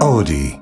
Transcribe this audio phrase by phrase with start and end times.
[0.00, 0.58] Odie.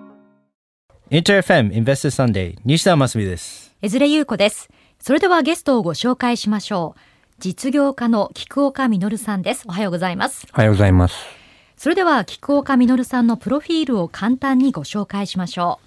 [1.11, 3.75] InterFM Investor Sunday 西田真澄です。
[3.81, 4.69] 江連優子です。
[4.99, 7.01] それではゲストをご紹介しましょう。
[7.39, 9.65] 実業家の菊岡実さんです。
[9.69, 10.47] おはようございます。
[10.53, 11.15] おはようございます。
[11.77, 15.79] それでは菊岡実さんのプロフィールを簡単にご紹介しましょ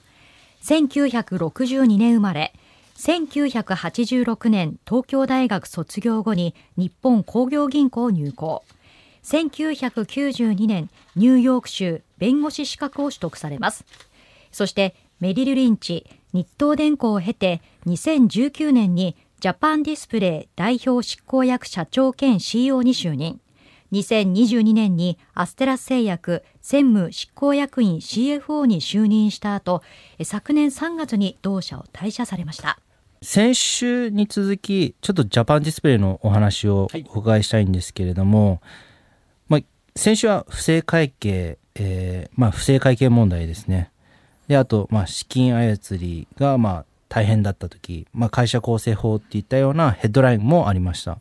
[0.61, 0.65] う。
[0.65, 2.54] 1962年生まれ、
[2.97, 8.63] 1986年東京大学卒業後に日本工業銀行入行。
[9.27, 13.83] 1992年ニューヨーク州弁護士資格を取得されます。
[14.54, 23.41] そしてメリル・リンチ、日東電工を経て2019年にジャパンディスプレイ代表執行役社長兼 CEO に就任。
[23.91, 29.82] 2022年にアステラス製薬専務執行役員 CFO に就任した後、
[30.23, 32.80] 昨年3月に同社を退社されました。
[33.21, 38.86] 先週に続き、ちょっとジャパンディスプレイのお話をお伺いしたいんですけれども、まあ、
[39.97, 43.89] 先週は不正会計、えーまあ、不正会計問題ですね。
[44.47, 51.17] で、あと、まあ、資金操りが、まあ、大変だった時、まあ、会社構成法っていったようなヘッドラインもありました。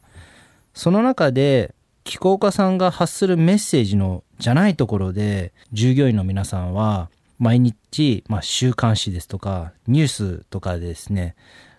[0.75, 11.35] その中で、気候家さんが発するメッセージのじゃないところで、従業員の皆さんは、毎日、まあ、週刊誌ですとか、ニュースとかでですね、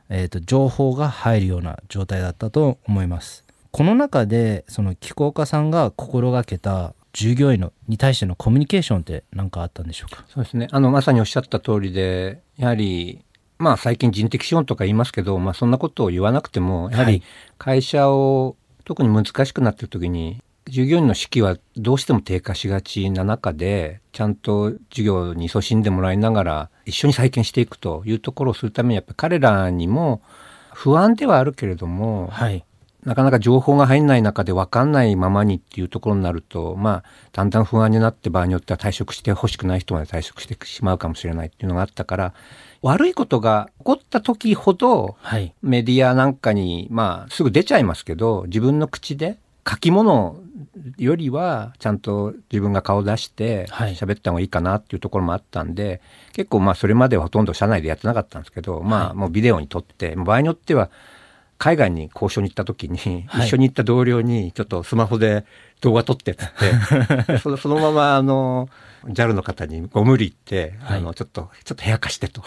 [0.10, 3.48] えーと、情報が入るような状態だったと思います。
[3.72, 10.24] この中で、その気候家さんが心がけた従業員のに対してのコミュニケーションって何かあったんでしょうか？
[10.30, 10.68] そうですね。
[10.70, 13.26] あの、まさにおっしゃった通りで、やはり、
[13.58, 17.24] まあ最近人的資本とか言いますけど、まあそんなことを言わなくても、やはり
[17.58, 30.22] 会社を特に難しくなっている時に、従業員の士気はどうしても低下しがちな中で、ちゃんと授業に勤しんでもらいながら、一緒に再建していくというところをするために、やっぱり彼らにも
[30.72, 32.64] 不安ではあるけれども、はい。
[33.08, 42.34] なかなか情報が入んない中で分かんないままにっていうところになると、まあ、だんだん不安になって場合によっては退職してほしくない人まで退職してしまうかもしれないっていうのがあったから、
[42.82, 45.54] 悪いことが起こった時ほど、はい。
[45.62, 50.42] メディアなんかに、まあ、すぐ出ちゃいますけど、自分の口で書き物
[50.98, 56.02] よりは、ちゃんと自分が顔出して、はい喋った方がいいかなっていうところもあったんで、
[56.34, 60.90] 結構まあ、それまではほとんど社内でやってなかったんですけど、まあ、もうビデオに撮って、場合によっては、
[61.58, 63.48] 海外に交渉に行った時に、はい。
[63.48, 65.46] 一緒に行った同僚に、ちょっとスマホで
[65.82, 66.50] 動画撮ってっつっ
[67.28, 68.70] て、 そのそのまま、あの、
[69.08, 71.00] JAL の方にご無理言って、はい。
[71.00, 72.44] あの、ちょっと、ちょっと部屋貸してと。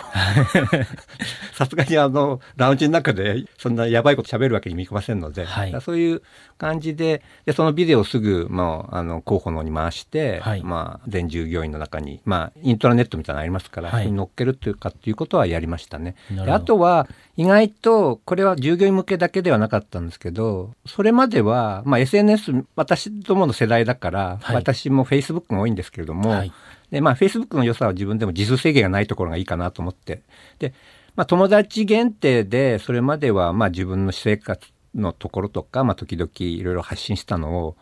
[1.54, 5.80] さすがにあの、ラウンジの中で、そんなやばいこと喋るわけにもいきませんので、はい。
[5.80, 6.22] そういう
[6.58, 10.62] 感じで、で、そのビデオをすぐ、まあ、あの、候補の方に回して、はい。
[10.62, 14.12] まあ、全従業員の中に、まあ、イントラネットみたいなのありますから、はい。
[14.12, 16.16] 乗っけるというかっていうことはやりましたね。
[16.46, 24.56] あとは、意外と、これは従業員向けだけではなかったんですけど、それまでは、まあ、SNS、私どもの世代だから、はい。
[24.56, 26.49] 私も Facebook が多いんですけれども、はい
[26.90, 30.22] で、まあ、Facebook の良さは自分でも自数制限がないところがいいかなと思って。
[30.58, 30.74] で、
[31.16, 37.76] まあ、友達限定で、それまでは、まあ、自分の私生活のところとか、まあ、時々いろいろ発信したのを、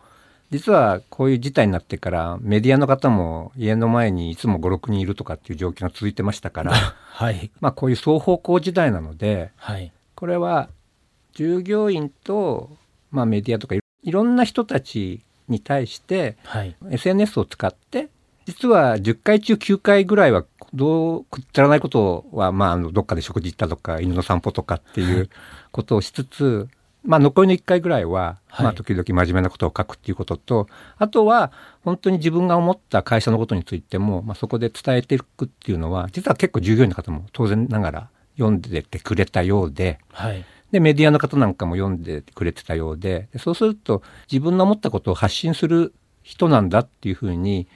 [0.50, 7.50] 実はこういう事態になってから、メディアの方も家の前にいつも5、6人いるとかっていう状況が続いてましたから、 はい。
[7.60, 9.92] まあ、こういう双方向時代なので、はい。
[10.14, 10.70] これは
[11.34, 12.76] 従業員と、
[13.10, 16.74] まあ、メディアとかいいろんな人たちに対して、はい。
[16.90, 18.08] SNS を使って、
[18.48, 20.42] 実は10回中9回ぐらいは、
[20.72, 25.28] どうくだらないことは、まあ、あの、どっかで食事行ったとか、犬の散歩とかっていう
[25.70, 26.66] ことをしつつ、
[27.04, 30.66] まあ、残りの1回ぐらいは、はいまあ、時々真面目なことを書くっていうことと、
[30.96, 31.52] あとは、
[31.84, 38.08] 本当に自分が思った会社のことについても、まあ、そこで伝えていくっていうのは、実は結構従業員の方も当然ながら
[38.38, 40.42] 読んでてくれたようで、はい。
[40.70, 45.92] で、メディアの方なんかも読んでくれてたようで、でそうすると自分の思ったことを発信する
[46.22, 47.68] 人なんだっていうふうに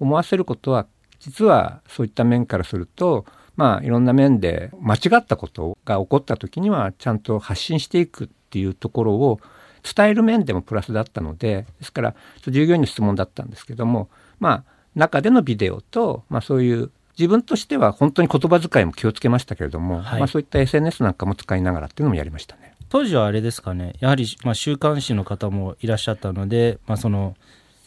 [0.00, 0.86] 思わせることは、
[1.20, 3.24] 実はそういった面からすると、
[3.56, 9.40] まあいろんな面で間違ったことが起こった時にはちゃんと発信していくっていうところを
[9.82, 12.14] 伝える面でもプラスだったので、ですから
[12.46, 14.08] 従業員の質問だったんですけども、
[14.38, 14.64] まあ
[14.94, 22.74] 中でのビデオと、まあそういう自分としては本当に言葉遣いも気をつけましたけれども、はいまあそういった SNS なんかも使いながらっていうのもやりましたね。
[22.88, 23.94] 当時はあれですかね。
[24.00, 27.36] やはり、まあ、週刊誌の方もいらっしゃったので、まあ、その、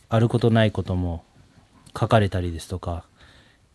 [0.09, 1.23] あることないことも
[1.97, 3.03] 書かれたりですとか、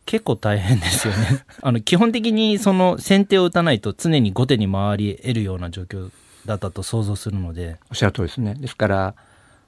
[0.06, 1.44] 結構大変ですよね。
[1.60, 6.10] あの、基本的にその先手を打たないと常に後手に回り得るような状況
[6.46, 8.54] だったと想像するので、おっしゃる通りですね。
[8.54, 9.14] ですから、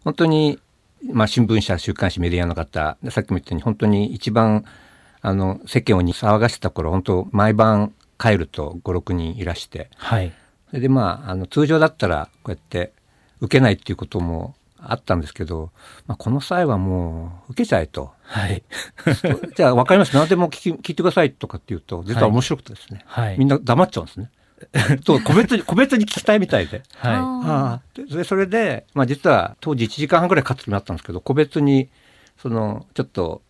[0.04, 0.58] 本当に、
[1.12, 4.64] まあ、新聞社、週刊誌、メディアの方、でさっきも言ったように、本当に一番、
[5.20, 10.32] あの、世間をに騒がしてた頃、本当、毎晩帰ると5、6人いらして、はい。
[10.70, 12.92] それでまあ、あの、通常だったら、こうやって、
[13.40, 15.70] 受けないっていうこともあったんですけど、
[16.06, 18.12] まあ、この際はもう受けちゃえと。
[18.28, 18.62] はい。
[19.56, 20.18] じゃあ分かりました。
[20.18, 23.02] 何でも聞き聞いてくださいとかって言うと、実は面白くてですね。
[23.06, 23.38] はい。
[23.38, 24.30] みんな黙っちゃうんですね。
[25.04, 26.82] と個別に、個別に聞きたいみたいで。
[26.96, 31.88] はあああででそれで、まあ、実は当時1時間半ぐらい勝つになったんですけど個別に
[32.36, 33.42] そのちょっと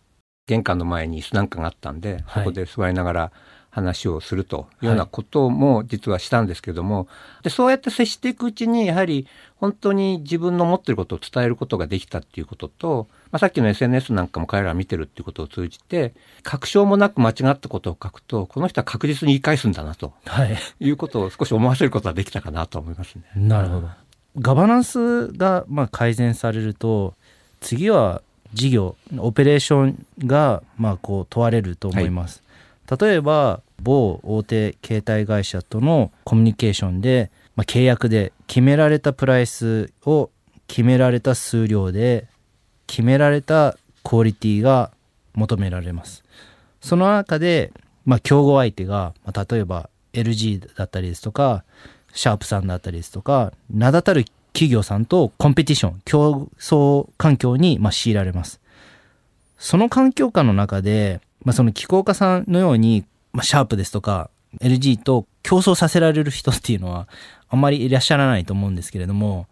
[0.47, 3.31] 玄関の前に椅子なんかがあったんで、はいそこで座りながら
[3.71, 7.07] 話をするというようなことも実はしたんですけども、
[7.43, 9.27] でそうやって接していくうちにやはり
[9.57, 20.29] 本当に自分の持ってることを伝えることができたっていうことと、まあ、さっきの SNS なんかも彼らは見てるっていうことを通じて確証もなく間違ったことを書くとこの人は確実に言い返すんだなとい。
[20.29, 20.57] はい。
[20.79, 23.23] いうことを少し思わせることができたかなと思いますね。
[23.35, 23.89] なるほど。
[24.39, 27.13] ガバナンスがまあ改善されると
[27.61, 28.21] 次は
[28.53, 32.41] 事業オペレーションがまあこう問われると思います。
[32.99, 40.31] 例えば某大手携帯会社とのコミュニケーションで、まあ、契約で決められたプライスを
[40.67, 42.27] 決められた数量で
[42.89, 44.89] 決められたクオリティが
[45.35, 46.23] 求められます。
[46.81, 47.71] その中で、
[48.03, 51.63] まあ、競合相手が、まあ、例えば LG だったりですとか
[52.13, 58.59] シャープさんだったりですとか名だたる企業さんとコンペティション競争環境にまあ強いられます
[59.59, 64.31] その環境下の中で、まあ、その気候家さんのように、まあ、シャープですとか
[64.61, 67.07] LG と競争させられる人っていうのは
[67.49, 69.47] あんまりいらっしゃらないと思うんですけれども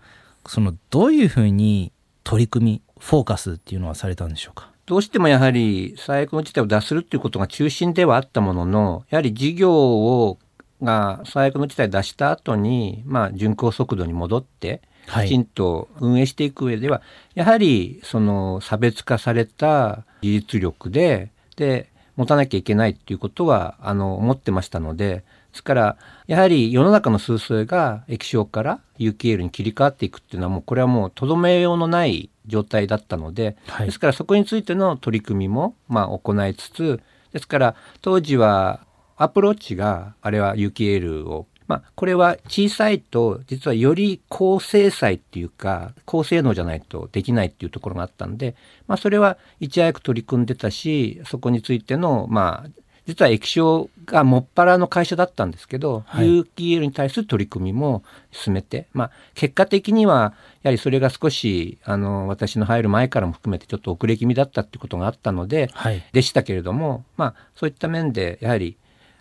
[0.48, 1.92] そのどういうふうに
[2.24, 4.70] 取り組みフォーカスっていうのはされたんでしょうか？
[4.86, 10.38] どうしてもやはり最悪の事態を脱するっていうことが中心ではあったものの、やはり事業を
[10.82, 15.28] が最悪の事態を脱した後に、まあ、巡航速度に戻って、はい。
[15.28, 17.02] きちんと運営していく上では、
[17.34, 25.98] やはりその差別化された技術力で、で、持たなきゃいけないっていうことは、あの、思ってましたので、ですから、
[26.28, 33.86] やはり世の中の数勢が液晶から UKL に切り替わっていくっていうのはもう、これはもうとどめようのない状態だったので、はい。
[33.88, 37.02] ですからそこについての取り組みも、まあ、行いつつ、
[37.34, 38.86] ですから当時は
[39.18, 48.56] アプローチがあれは UKL をまあ、これは小さいと実はより高精細っていうか高性能じゃないとできないっていうところがあったんで、
[48.88, 52.70] まあ、それはいち早く取り組んでたしそこについてのまあ
[53.08, 56.28] 実は液晶がもっぱらの会社だったんですけど、はい。
[56.28, 66.04] UKL に対する取り組みも進めて、まあ、結果的にはやはりそれが少しあの私の入る前からも含めてちょっと遅れ気味だったってことがあったので、はい。
[66.12, 68.78] でしたけれども、まあ、そういった面でやはり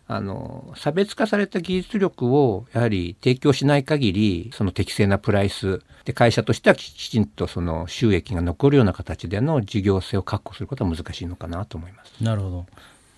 [0.09, 12.23] あの差別化された技術力をやはり提供しない限りその適正なプライスで会社としてはききちんとその収益が残るような形での事業性を確保することは難しいのかなと思います。
[12.23, 12.67] なるほど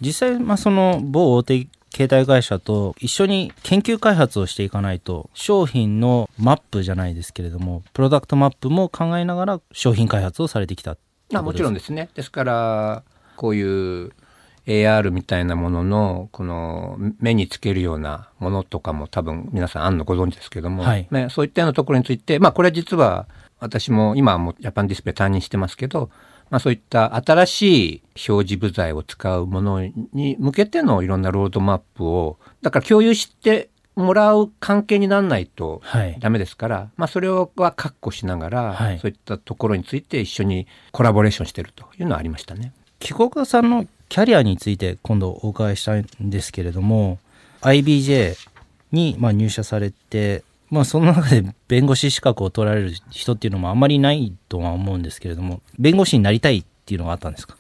[0.00, 11.00] 実際、まあ、その某大手携帯会社と一緒に研究開発をしていかないと商品のマップじゃないですけれどもプロダクトマップも考えながら商品開発をされてきたって
[11.31, 12.09] まあ、もちろんでですね。
[12.15, 13.03] ですから
[13.37, 14.12] こういう
[14.67, 23.27] AR みたいなもののこの目につけるようなものとかも多分皆さんあんのご存知ですけども、はいね、そういったようなところについてまあこれは実は
[23.61, 26.11] 私も今はもうジャパンディスプレイ担任してますけど、
[26.50, 27.62] まあ、そういった新し
[27.95, 42.73] い表示部材を使うものに向けてのいろんなロードマップをだから共有してもらう関係にならないとはいダメですから、まあ、それは確保しながら、はいそういったところについて一緒にコラボレーションしてるというのはありましたね。
[43.01, 47.19] 帰国さんのキャリアについて今度お伺いしたいんですけれども
[47.61, 48.37] IBJ
[48.93, 57.56] にまあ入社されて、まあ、その中で弁護士資格を取られる人っていうのもあんまりいないとは思うんですけれども弁護士になりたいっていうのがあったんですか？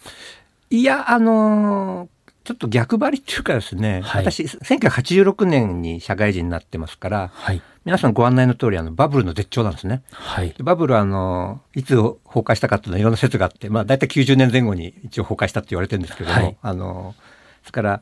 [0.70, 2.08] いや、あのー
[2.44, 4.24] ちょっと逆張りっていうかですね、はい。
[4.24, 7.60] 私、1986年に社会人になってますから、はい。
[7.84, 10.02] 皆さんご案内の通り、あの、バブルの絶頂なんですね。
[10.12, 10.54] はい。
[10.56, 16.56] でバブルは、あの、いつ崩壊したかっていうのはいろんな説があって、まあ、大体90年前後に一応崩壊したって言われてるんですけども、はい。
[16.62, 17.14] あの、
[17.60, 18.00] ですから、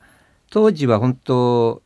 [0.51, 1.83] 当時は本当、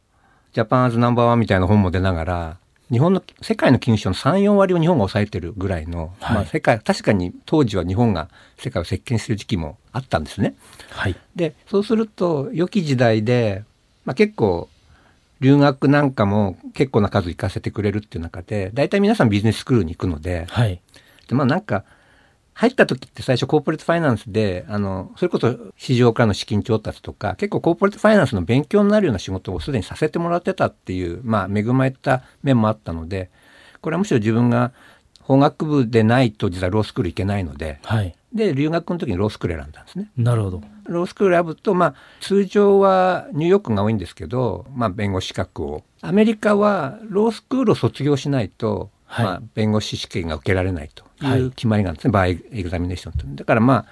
[0.52, 2.56] ジャパンアズナンバーワンみたいな本も出ながら、
[2.90, 6.36] 日本の、世界の金融市場の3、4割を日本が抑えてるぐらいの、はい。
[6.36, 8.28] まあ、世界、確かに当時は日本が
[8.58, 10.54] 世界を席巻する時期もあったんですね。
[10.90, 11.16] はい。
[11.34, 13.64] でそうすると良き時代で、
[14.04, 14.68] まあ、結構
[15.40, 20.80] 留学なんかも結構な数行かせてくれるっていう中で大体皆さんビジネススクールに行くのではい。
[21.28, 21.84] でまあなんか
[22.60, 33.30] 入った時って最初コーポレートファイナンスであのそれこそ市場からの資金調達とか結構コーポレートファイナンスの勉強になるような仕事をすでにさせてもらってたっていうまあ恵まれた面もあったので
[33.80, 34.72] これはむしろ自分が
[35.22, 40.08] 法学部でないと実はロースクール行けないのではいで留学の時にロースクール選んだんですね。
[40.16, 45.84] なるほどロースクール選ぶと、まあ、通常はニューヨークが多いんですけど、まあ、弁護士資格を。
[46.00, 53.26] アメリカはロースクールを卒業しないと、はいまあ、弁護士試験が受けられないとはいいう決まりがあるんですね、バイエグザミネーションと。
[53.26, 53.86] だからまあ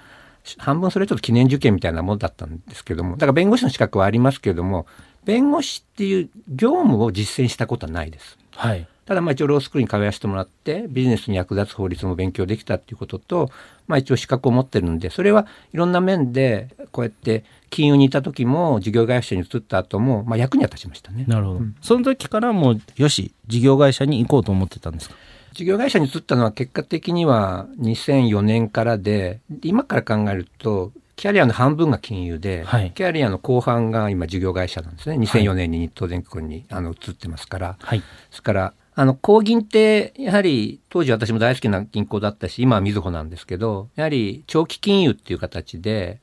[0.57, 4.87] 半分それちょっと記念受験みたいなものだったんですけどもだから弁護士の資格はありますけれども
[5.25, 8.37] 弁護士っていう業務を実践したことはないです。
[8.55, 8.87] はい。
[9.09, 13.49] ただまあ一応ロースクールに通わせてもらってビジネスに役立つ法律も勉強できたっていうことと、
[13.87, 21.25] まあ、一応資格を持ってるんでそれはいろんな面でこうやって金融にいた時も事業会社に移った後も、まあ、役には立ちましたね。
[21.27, 21.61] なるほど。
[21.81, 25.15] その時からもう、よし、事業会社に行こうと思ってたんですか？
[25.53, 37.99] 事業会社に移ったのは結果的には2004年からで今から考えるとキャリアの半分が金融で、はいキャリアの後半が今事業会社なんですね2004年に日東電工にあの移ってますから、はい。
[37.99, 46.19] ですからあの高銀ってやはり当時私も大好きな銀行だったし今はみずほなんですけどやはり長期金融っていう形で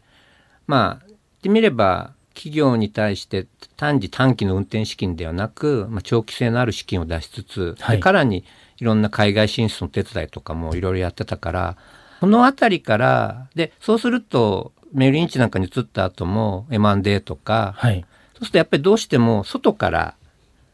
[0.66, 3.46] まあ言ってみれば企業に対して
[3.76, 8.44] 単時短期の運転資金ではなく、まあ、長期性のある資金を出しつつ、はいでさらに
[8.78, 11.76] いろんな海外進出の手伝いとかもいろいろやってたから
[12.20, 18.04] この辺りからでそうするとメルリンチなんかに移った後も M&A とか、はい。
[18.34, 20.14] そうするとやっぱりどうしても外から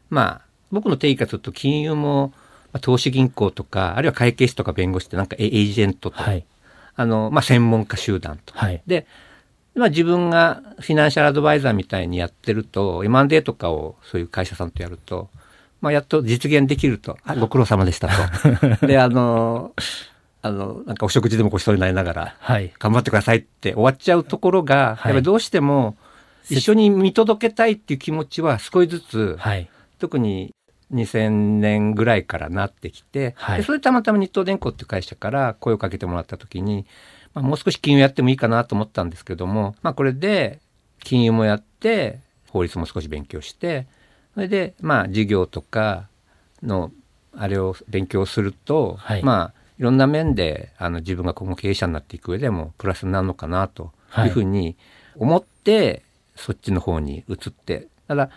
[0.09, 0.41] まあ
[0.73, 2.33] 僕の定義からすると金融も
[2.73, 6.45] まあ投資銀行とかあるいは会計士とか弁護士ってなんかエエージェントと、はい。
[6.95, 8.53] あのまあ、専門家集団と。
[8.55, 8.81] はい。
[8.85, 9.07] で、
[9.75, 15.29] まあ、自分がフィナンシャルアドバイザーみたいにやってると M&A とかをそういう会社さんとやると、
[15.81, 18.07] まあ、やっと実現できると「あご苦労様でした
[18.77, 19.73] と」 であの
[20.43, 22.71] あのなんかお食事でもごちそうになりながらはい。
[22.77, 25.95] 頑張ってくださいって終わっちゃうところが、はいやっぱりどうしても
[26.49, 29.69] 一緒に見届けたいっていう気持ちは少しずつ、はい。
[29.97, 30.53] 特に
[30.93, 33.57] 2000年ぐらいからなってきて、はい。
[33.57, 36.85] でそれでたまたま日東電工っていう会社から声をかけてもらった時に、
[37.33, 40.59] まあ、もう少し金融やってもいいかなと思ったんですけども、まあ、これで
[41.03, 42.19] 金融もやって
[42.49, 43.87] 法律も少し勉強して
[44.35, 46.07] それでまあ事業とか
[46.61, 46.91] の
[47.35, 49.23] あれを勉強すると、はい。
[49.23, 54.77] まあいろんな面であの自分が今後経営者になっていく上でもプラスになるのかなというふうに
[55.15, 56.03] 思って、
[56.35, 57.87] そっちの方に移って。
[58.07, 58.29] ただ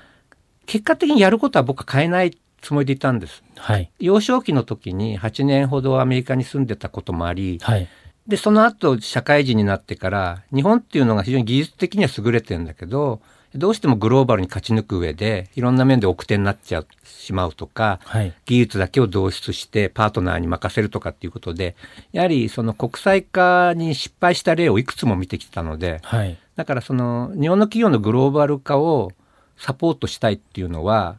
[0.66, 2.36] 結果的にやることは僕は変えない
[2.66, 3.44] つもりでいたんです。
[3.56, 3.90] はい。
[4.00, 7.88] 幼少期の時に8年ほどアメリカに住んでたこともありはい。
[8.26, 13.20] でその後社会人になってから日本っていうのが非常に技術的には優れてるんだけど
[13.54, 18.34] どうしてもグローバルに勝ち抜く上でいろんな面で奥手になっちゃうしまうとかはい。
[18.46, 21.76] 技術だけを導出してパートナーに任せるとかっていうことで
[22.10, 26.36] やはりその国際化に失敗した例をいくつも見てきたのではい。
[26.56, 29.12] だからその日本の企業のグローバル化を
[29.56, 31.18] サポートしたいっていうのは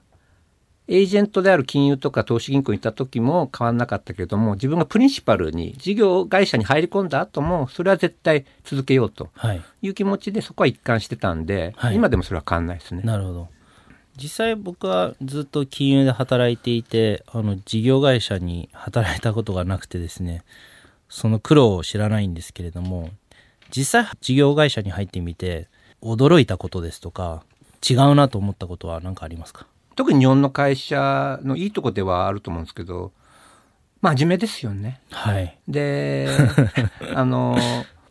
[0.89, 9.61] エージェントである金融とか投資銀行にいた時も変わんなかったけれども自分がプリンシパルに事業会社に入り込んだ後もそれは絶対続けようとはい。
[9.81, 13.01] いう気持ちでそこは一貫してたんで、はい今でもそれは変わんないですね。
[13.03, 13.47] なるほど。
[14.15, 20.43] 実際僕はずっと金融で働いていて、あの、事業会社に働いたことがなくてですね、
[21.07, 23.11] その苦労を知らないんですけれども、
[23.69, 25.67] 実際事業会社に入ってみて、
[26.01, 27.43] 驚いたことですとか、
[27.87, 29.67] 違うなと思ったことは何かありますか？
[29.97, 33.11] 特に日本の会社のいいとこではあると思うんですけど
[34.01, 35.01] 真面目ですよね。
[35.11, 35.57] はい。
[35.67, 36.29] で
[37.15, 37.57] あの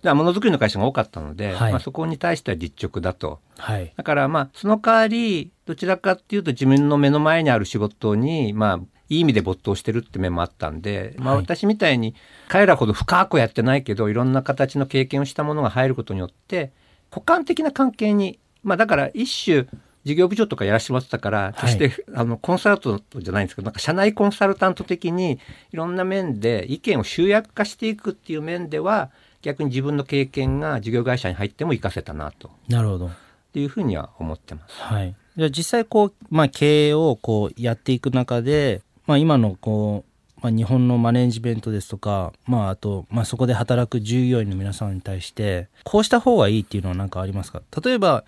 [0.02, 3.40] ものづくりの会社が多かったので、はいまあ、そこに対しては実直だと。
[3.56, 3.92] はい。
[3.96, 12.16] だからまあその代わりどちらかっていうと自分の目の前にある仕事にまあいい意味で没頭してるって面もあったんで、まあ、はい私みたいに
[12.48, 16.72] 彼らほど深くやってないけどいろんな形の経験をしたものが入ることによって
[17.12, 19.66] 補完的な関係にまあだから一種
[20.06, 25.40] 事業部長とかやらせてもらってたから決して、あのコンサルタントじゃないんですけどなんか社内コンサルタント的に
[25.72, 29.10] いろんな面で意見を集約化していくっていう面では
[29.42, 32.50] 逆に自分の経験が事業会社に入っても活かせたなと。
[32.68, 33.06] なるほど。
[33.08, 33.10] っ
[33.52, 34.80] ていうふうには思ってます。
[34.80, 35.14] はい。
[35.36, 40.04] じゃあ実際こう、まあ経営をこうやっていく中で、まあ今のこ
[40.38, 47.62] う、まあ日本のマネジメントですとか、まああと、まあそこで働く従業員の皆さんに対して、こうした方がいいっていうのは何かありますか？
[47.82, 48.24] 例えば、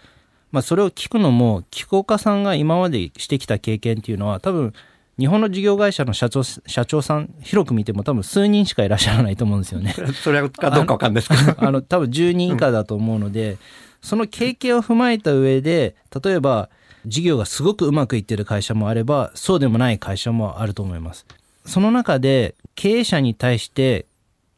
[0.50, 4.72] まあそれを聞くのも、寄稿家さんが今までしてきた経験っていうのは多分、
[5.18, 9.94] 日本の事業会社の社長、社長さん、広く見ても多分数人しかいらっしゃらないと思うんですよね。
[10.22, 11.56] それかどうかわかんないですけど。
[11.66, 13.58] あの多分10人以下だと思うので、
[14.00, 16.70] その経験を踏まえた上で例えば
[17.06, 21.26] 事業がすごくうまくいってる会社もあればそうでもない会社もあると思います
[21.64, 24.06] その中で経営者に対して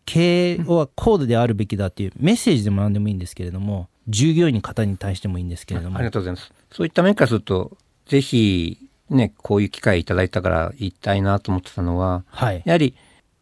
[0.06, 5.96] 経営は高度であるべきだっていうメッセージでも何でもいいんですけれども従業員の方に対してもいいんですけれども。
[5.96, 6.52] ありがとうございます。
[6.72, 7.76] そういった面からすると、
[8.06, 12.62] ぜひ、ね、こういう機会いただいたから言いたいなと思ってたのは、はい。
[12.64, 12.94] やはり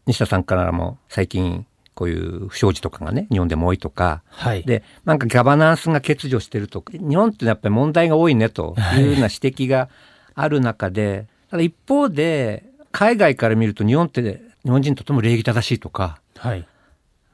[0.05, 4.63] 西田さんからも最近こういう不祥事とかがね、日本でも多いとか、はい。
[4.63, 9.89] で、なんかガバナンスが欠如してるとか、日本ってやっぱり問題が多いねというような指摘が
[10.33, 16.65] ある中で、ただ一方で、海外から見ると日本って日本人とても礼儀正しいとか、はい。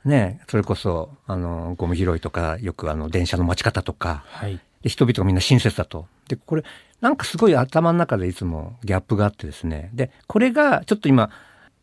[0.06, 4.60] ね、それこそあのゴミ拾いとかよくあの電車の待ち方とかはい。
[4.84, 6.08] で人々がみんな親切だと。
[6.28, 6.64] でこれ
[7.02, 11.30] なんかすごい頭の中でいつもギャップがあってですねでこれがちょっと今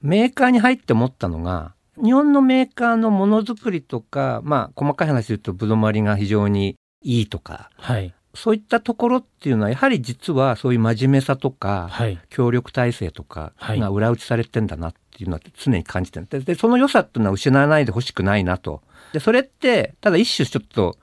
[0.01, 8.15] メーカーに入って思ったのが日本のメーカーのものづくりとかまあ細かい話で言うとぶどまりが非常にいいとかはい。
[8.35, 12.19] そういったところっていうのはやはり実はそういう真面目さとか、はい。
[12.31, 16.27] 協力体制とかはいが裏打ちされてんだなっていうのは常に感じてる。
[16.29, 18.83] ででその良さっていうのは失わないでほしくないなと。
[19.13, 20.97] でそれってただ一種ちょっと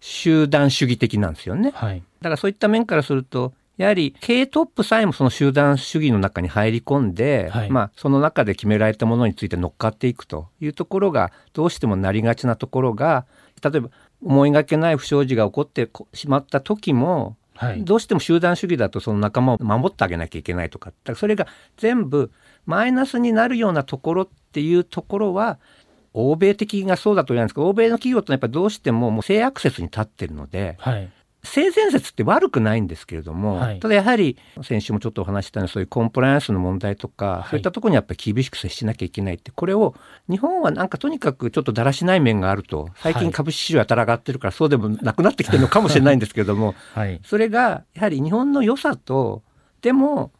[0.00, 1.72] 集団主義的なんですよね。
[1.74, 2.02] はい。
[2.20, 7.70] だからそういった面からするとやはり経営トップさえもその集団主義の中に入り込んで、はい。
[7.70, 13.26] まあその中で決められたものについて乗っかっていくというところがどうしてもなりがちなところが
[13.62, 13.90] 例えば
[14.22, 17.84] 思いがけない不祥事が起こってしまった時もはい。
[17.84, 20.90] どうしても集団主義だとその仲間を守ってあげなきゃいけないとか。
[20.90, 21.46] だからそれが
[21.76, 22.30] 全部
[22.66, 25.58] マイナスになるようなところっていうところは
[26.12, 31.10] 欧米的がそうだと言うんですけど欧米の企業ってやっぱりどうしてももう性アクセスに立ってるのではい。
[31.46, 39.94] 性善説って悪くないんですけれども、はいただやはり先週もちょっとお話ししたようにそういうコンプライアンスの問題とか、いそういったところにやっぱり厳しく接しなきゃいけないってこれを
[40.28, 47.20] 日本はなんかとにかくちょっとだらしない面があると最近はい株式市場やたら上がってるからそうでもなくなってきてるのかもしれないんですけれどもはい。
[47.24, 49.42] それがやはり日本の良さと
[49.82, 50.32] でも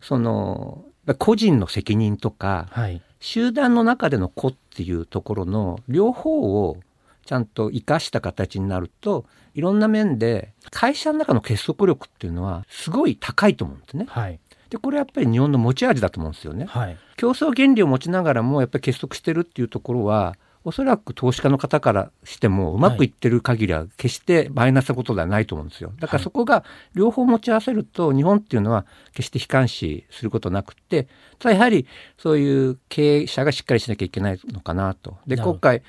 [0.00, 3.02] その個人の責任とかはい。
[3.20, 6.78] 集団の中での個っていうところの両方を
[7.26, 14.06] ちゃんと生かした形になるといろんな面で会社の中の結束力っていうのはすごい高いと思うんですね。
[14.08, 14.40] はい。
[14.70, 16.64] でこれやっぱり日本の持ち味だと思うんですよね。
[16.64, 16.96] はい。
[17.16, 25.92] 競争原理を持ちながらもやっぱり結束してるっていうところはおそらく投資家の方からしてもうまくいってる限りは決してマイナスなことではないと思うんですよ。
[25.98, 26.64] だからそこが
[26.94, 31.86] 両方持ち合わせると日本っていうのは決して悲観視することなくってただやはり
[32.18, 35.16] そういう経営者がしっかりしなきゃいけないのかなと。
[35.26, 35.82] で今回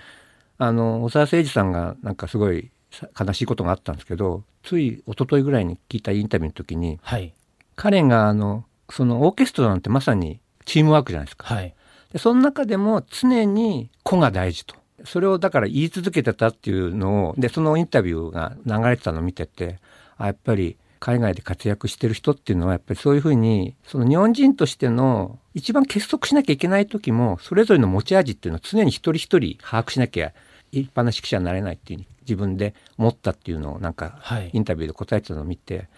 [0.57, 2.71] あの小沢誠二さんがなんかすごい
[3.19, 7.33] 悲しいことがあったんですけどつい一昨日ぐらいに聞いたインタビューの時にはい。
[7.75, 11.53] 彼があのそのオーケストラなんてまさにチームワークじゃないですか。
[11.53, 11.73] はい。
[12.11, 14.75] でその中でも常に個が大事と。
[15.03, 19.79] それをだから言い続けてたっていうのをでそのインタビューが流れてたのを見てて
[20.17, 30.31] あやっぱり海外で活躍してる人っていうのはやっぱりそういうふうにその日本人としての一番結束しなきゃいけない時もそれぞれの持ち味っていうのを常に一人一人把握しなきゃ
[30.71, 35.89] 一般の指揮者になれないっていう自分で思ったっていうのをなんかはいインタビューで答えてたのを見て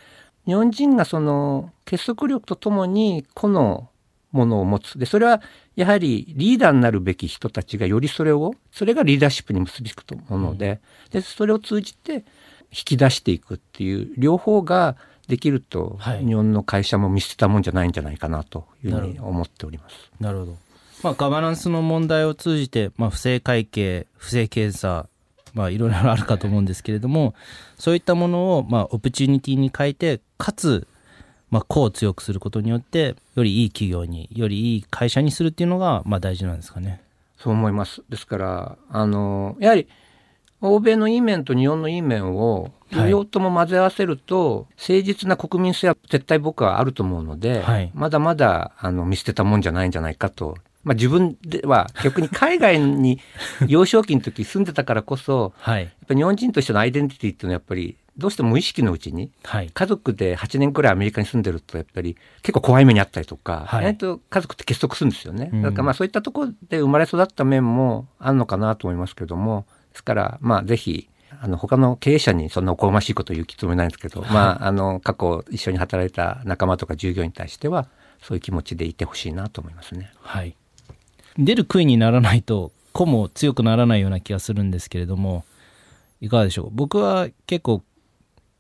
[0.46, 3.90] 日本人がその結束力とともに個の
[4.34, 5.42] ものを持つでそれは
[5.78, 12.26] やはりリーダーになるべき人たちがよりそれをそれがリーダーシップに結びつくと思うので,、でそれを通じて
[12.72, 20.12] 引き出していくっていう両方ができると、はい日本の会社も見捨てたもんじゃないんじゃないかなというふうに思っております。
[20.20, 20.58] なるほど。
[21.04, 25.08] まあ、ガバナンスの問題を通じて、まあ、不正会計、不正検査、
[25.54, 27.36] まあ、いろいろあるかと思うんですけれども、
[27.78, 30.88] そういったものを、まあ、オプチュニティに変えて、かつ、
[31.54, 37.00] まあ、個を強くすることによって、よりいい企業に、よりいい会社にするっていうのが、まあ、大事なんですかね。
[37.38, 38.02] そう思います。
[38.10, 39.88] ですから、あの、やはり、
[40.62, 50.58] 欧米のいい面と日本のいい面をはい両方とも混ぜ合わせると、誠実な国民性は絶対僕はあると思うので、はいまだまだあの見捨てたもんじゃないんじゃないかと。
[50.84, 53.20] まあ自分では逆に海外に
[53.68, 55.84] 幼少期の時住んでたからこそ、はい。
[55.84, 59.70] やっぱり日本人としてのアイデンティティっていうのはやっぱりどうしても無意識のうちにはい。
[59.74, 65.50] 家族で8年くらいアメリカに住んでるとやっぱり結構怖い目にあったりとか、はいと家族って結束するんですよね。
[65.52, 71.10] うんだからまあそういったところで生まれ育った面もあるのかなと思いますけどもですからまあぜひ
[71.42, 77.88] あの他の経営者にそんなおこがましいことを言う気つもりないんですけど、 まああの過去一緒に働いた仲間とか従業員に対しては
[78.22, 80.12] そういう気持ちでいてほしいなと思いますね。
[80.22, 80.56] はい。
[81.38, 85.44] 出る杭にならないと、個も強くならないような気がするんですけれども、
[86.22, 86.70] いかがでしょう？
[86.72, 87.84] 僕は結構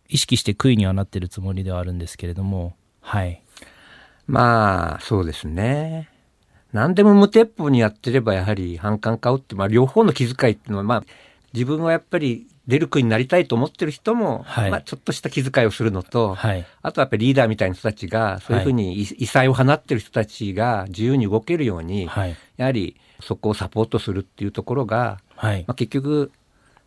[0.09, 3.41] 意識して杭にはなってるつもりではあるんですけれども、はい。
[4.27, 6.09] まあそうですね。
[6.71, 11.03] 何でも無鉄砲にやってればやはり反感買うって、まあ、両方の気遣いっていうのは、まあ、
[11.53, 16.65] 自分はやっぱり出る杭になりたいと思ってる人も、はいまあ、ちょっとした気遣いをするのと、はい。
[16.81, 22.35] あとはやっぱりリーダーみたいな人たちがそういうふうに異異彩を放ってる人たちが自由に動けるように、はい。
[22.57, 25.75] やはりそこをサポートするっていうところが、はいまあ、。
[25.75, 26.31] 結局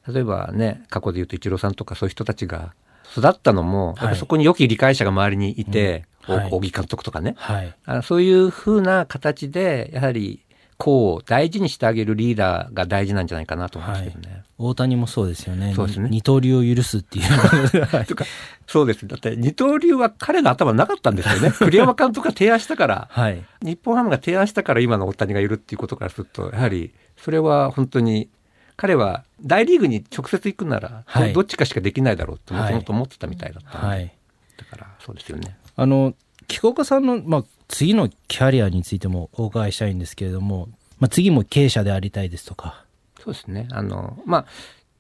[0.09, 2.75] 例えばね過去で言うとイチローさんとかそういう人たちが
[3.13, 7.73] 育ったのも、やっぱりそこに良き理解者が周りにいて、うんはいお扇監督とかね、はい。
[7.85, 10.45] あそういうふうな形でやはり
[10.77, 14.43] 子を大事にしてあげるリーダーが大事なんじゃないかなと思いますけどね。
[14.59, 15.73] 大谷もそうですよね。
[15.75, 17.85] そうですね二刀流を許すっていう。
[17.85, 18.25] は いとか
[18.67, 23.43] そうですだって二刀流は彼の頭なかったんですよね 栗山監督が提案したからはい。
[23.63, 28.29] 日本ハムが提案したから今の大谷がいるっていうことからするとやはりそれは本当に
[28.77, 34.13] 彼は大リーグに直接行くなら、はいどっちかしかできないだろうともはいともと思ってたみたいだったはい。
[34.57, 35.57] だからそうですよね。
[35.77, 36.15] あの、
[36.49, 42.85] 菊岡さんの、まあ、次のキャリアについてもお伺いしたいんですけれども、まあ、次も経営者でありたいですとか。
[43.23, 43.69] そうですね。
[43.73, 44.47] あの、ま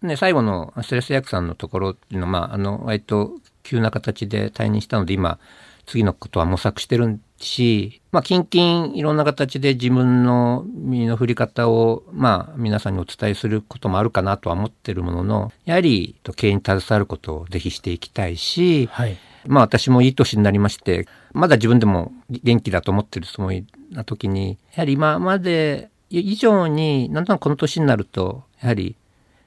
[0.03, 5.39] あ、ね、最後のストレス薬さんのところっていうのは、まあ、あの、割と急な形で退任したので、今、
[5.87, 19.17] 次のことは模索してるし、まあ、近々いろんな形で自分の身の振り方を、まあ、皆さんにお伝えすることもあるかなとは思ってるものの、やはり、経営に携わることをぜひしていきたいし、はい。
[19.47, 28.97] まあ私もいい年になりまして、まだ自分でも元気だと思ってるつもりな時に、やはり今まで以上に、なんとなくこの年になると、やはり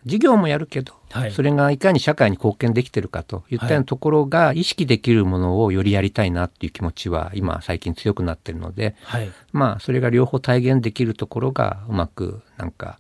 [0.10, 9.32] 事業もやるけど、はいそれがいかに社会に貢献できてるかといったようなところが意識できるものをよりやりたいなっていう気持ちは今最近強くなってるので、はい。
[9.52, 13.00] まあそれが両方体現できるところがうまくなんか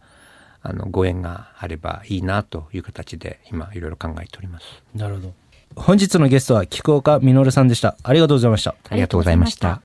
[0.61, 4.65] あのご縁があればいいなという形で今いろいろ考えております。
[4.95, 5.33] なるほど。
[5.75, 7.95] 本日のゲストは菊岡実さんでした。
[8.03, 8.75] ありがとうございました。
[8.89, 9.81] ありがとうございました。